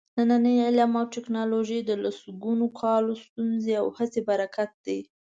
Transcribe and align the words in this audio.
نننی 0.17 0.53
علم 0.67 0.91
او 0.99 1.05
ټېکنالوجي 1.15 1.79
د 1.83 1.91
سلګونو 2.19 2.65
کالونو 2.79 3.19
ستونزو 3.23 3.71
او 3.81 3.87
هڅو 3.97 4.19
برکت 4.29 4.71
دی. 4.85 4.99